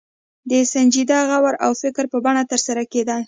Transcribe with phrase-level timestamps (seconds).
[0.49, 3.17] د سنجیده غور او فکر په بڼه ترسره کېږي.